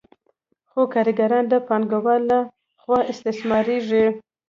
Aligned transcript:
خو 0.69 0.81
کارګران 0.93 1.43
د 1.49 1.53
پانګوال 1.67 2.21
له 2.31 2.39
خوا 2.81 2.99
استثمارېږي 3.11 4.05